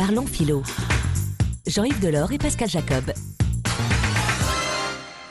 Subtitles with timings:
[0.00, 0.62] Parlons philo.
[1.66, 3.12] Jean-Yves Delors et Pascal Jacob.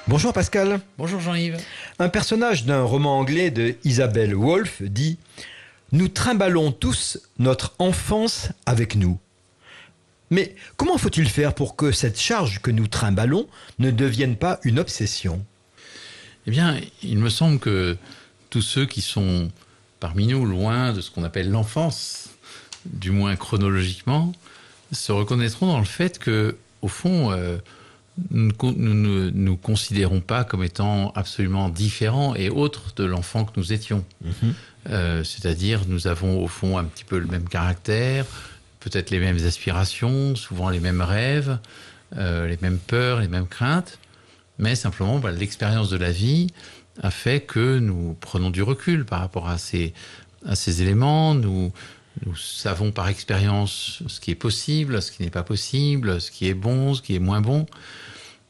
[0.08, 0.80] Bonjour Pascal.
[1.00, 1.58] Bonjour Jean-Yves.
[1.98, 5.18] Un personnage d'un roman anglais de Isabelle Wolfe dit
[5.92, 9.18] Nous trimballons tous notre enfance avec nous.
[10.30, 13.48] Mais comment faut-il faire pour que cette charge que nous trimballons
[13.80, 15.44] ne devienne pas une obsession?
[16.46, 17.98] Eh bien, il me semble que
[18.52, 19.50] tous ceux qui sont
[20.00, 22.30] parmi nous loin de ce qu'on appelle l'enfance,
[22.86, 24.32] du moins chronologiquement,
[24.92, 27.58] se reconnaîtront dans le fait que, au fond, euh,
[28.32, 33.74] nous ne nous, considérons pas comme étant absolument différents et autres de l'enfant que nous
[33.74, 34.04] étions.
[34.24, 34.54] Mhm.
[34.90, 38.26] Euh, c'est-à-dire, nous avons au fond un petit peu le même caractère,
[38.80, 41.58] peut-être les mêmes aspirations, souvent les mêmes rêves,
[42.18, 44.00] euh, les mêmes peurs, les mêmes craintes,
[44.58, 46.48] mais simplement bah, l'expérience de la vie
[47.02, 49.94] a fait que nous prenons du recul par rapport à ces,
[50.46, 51.34] à ces éléments.
[51.36, 51.72] Nous,
[52.26, 56.48] nous savons par expérience ce qui est possible, ce qui n'est pas possible, ce qui
[56.48, 57.66] est bon, ce qui est moins bon,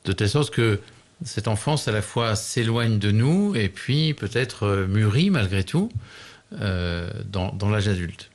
[0.05, 0.79] de telle sorte que
[1.23, 5.91] cette enfance à la fois s'éloigne de nous et puis peut-être euh, mûrit malgré tout
[6.61, 8.29] euh, dans, dans l'âge adulte.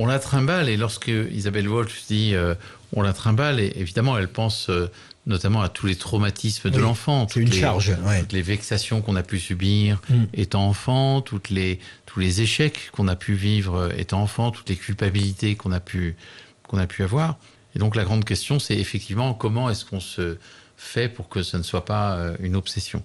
[0.00, 2.54] On la trimballe et lorsque Isabelle Wolf dit euh,
[2.94, 4.90] on la trimballe, et évidemment elle pense euh,
[5.26, 9.22] notamment à tous les traumatismes de l'enfant, toutes, une charge, toutes les vexations qu'on a
[9.22, 10.24] pu subir mm.
[10.32, 14.76] étant enfant, toutes les, tous les échecs qu'on a pu vivre étant enfant, toutes les
[14.76, 16.16] culpabilités qu'on a pu
[16.62, 17.36] qu'on a pu avoir.
[17.76, 20.38] Et donc la grande question, c'est effectivement comment est-ce qu'on se
[20.78, 23.02] fait pour que ce ne soit pas euh, une obsession?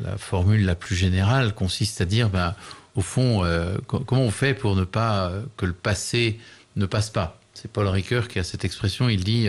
[0.00, 2.54] La formule la plus générale consiste à dire, ben,
[2.94, 6.38] au fond, euh, comment on fait pour ne pas euh, que le passé
[6.76, 7.40] ne passe pas?
[7.54, 9.08] C'est Paul Ricoeur qui a cette expression.
[9.08, 9.48] Il dit,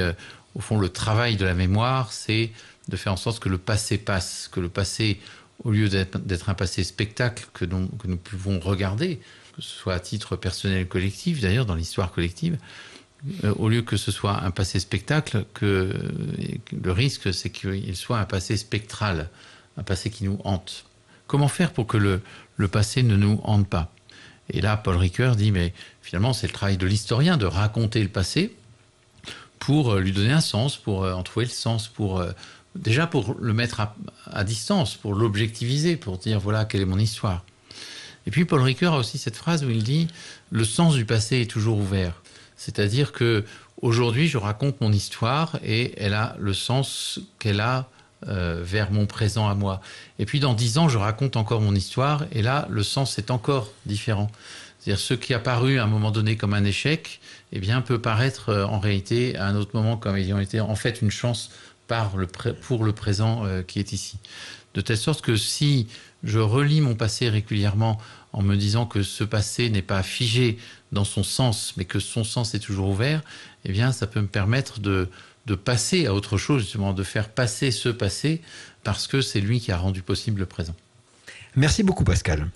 [0.53, 2.51] au fond, le travail de la mémoire, c'est
[2.87, 5.19] de faire en sorte que le passé passe, que le passé,
[5.63, 9.19] au lieu d'être un passé spectacle que, que nous pouvons regarder,
[9.55, 12.57] que ce soit à titre personnel collectif, d'ailleurs dans l'histoire collective,
[13.43, 15.91] euh, au lieu que ce soit un passé spectacle, que
[16.71, 19.29] le risque, c'est qu'il soit un passé spectral,
[19.77, 20.85] un passé qui nous hante.
[21.27, 22.21] Comment faire pour que le,
[22.67, 23.91] passé ne nous hante pas?
[24.49, 28.09] Et là, Paul Ricoeur dit, mais finalement, c'est le travail de l'historien de raconter le
[28.09, 28.55] passé
[29.59, 32.23] pour euh, lui donner un sens, pour euh, en trouver le sens, pour
[32.75, 33.95] déjà pour le mettre à,
[34.31, 37.43] à distance, pour l'objectiviser, pour dire voilà quelle est mon histoire.
[38.27, 40.07] Et puis Paul Ricoeur a aussi cette phrase où il dit
[40.51, 42.21] le sens du passé est toujours ouvert.
[42.57, 43.45] C'est-à-dire que
[43.81, 47.89] aujourd'hui, je raconte mon histoire et elle a le sens qu'elle a
[48.27, 49.81] euh, vers mon présent à moi.
[50.19, 53.29] Et puis dans dix ans, je raconte encore mon histoire et là, le sens est
[53.29, 54.31] encore différent.
[54.79, 57.19] C'est-à-dire ce qui a paru à un moment donné comme un échec,
[57.51, 60.75] eh bien, peut paraître euh, en réalité à un autre moment comme ayant été en
[60.75, 61.51] fait une chance
[62.61, 64.17] pour le présent euh, qui est ici.
[64.73, 65.87] De telle sorte que si
[66.23, 67.99] je relis mon passé régulièrement
[68.33, 70.57] en me disant que ce passé n'est pas figé
[70.91, 73.21] dans son sens, mais que son sens est toujours ouvert,
[73.65, 75.09] eh bien, ça peut me permettre de,
[75.45, 78.41] de passer à autre chose, justement, de faire passer ce passé,
[78.83, 80.75] parce que c'est lui qui a rendu possible le présent.
[81.55, 82.47] Merci beaucoup, Pascal.